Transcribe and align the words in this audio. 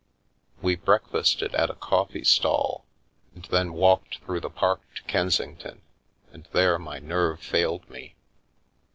We 0.63 0.75
breakfasted 0.77 1.53
at 1.53 1.69
a 1.69 1.75
coffee 1.75 2.23
stall, 2.23 2.85
and 3.35 3.45
then 3.45 3.73
walked 3.73 4.17
through 4.17 4.39
the 4.39 4.49
park 4.49 4.81
to 4.95 5.03
Kensington, 5.03 5.83
and 6.33 6.47
there 6.53 6.79
my 6.79 6.97
nerve 6.97 7.39
failed 7.39 7.87
me. 7.87 8.15